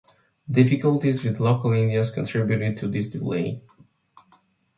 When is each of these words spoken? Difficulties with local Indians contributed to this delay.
Difficulties 0.49 1.23
with 1.23 1.39
local 1.39 1.73
Indians 1.73 2.09
contributed 2.09 2.75
to 2.77 2.87
this 2.87 3.07
delay. 3.07 3.61